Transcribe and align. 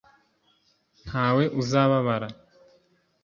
ntawe 1.03 1.43
uzababara 1.61 2.27